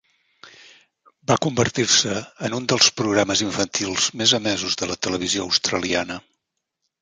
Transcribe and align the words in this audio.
Va 1.31 1.35
convertir-se 1.45 2.15
en 2.49 2.55
un 2.59 2.65
dels 2.71 2.87
programes 3.03 3.45
infantils 3.49 4.09
més 4.23 4.35
emesos 4.39 4.81
de 4.83 4.91
la 4.93 4.97
televisió 5.09 5.47
australiana. 5.51 6.19